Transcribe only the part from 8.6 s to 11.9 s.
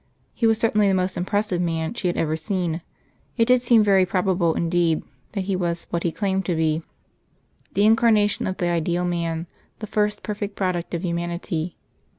ideal Man the first perfect product of humanity.